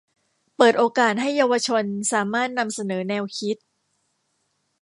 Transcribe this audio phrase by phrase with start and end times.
[0.57, 3.57] เปิดโอกาสให้เยาวชนสามารถนำเสนอแนวคิด